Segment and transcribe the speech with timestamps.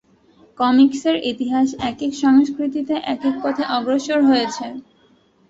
[0.57, 4.65] কমিকসের ইতিহাস একেক সংস্কৃতিতে একেক পথে অগ্রসর হয়েছে।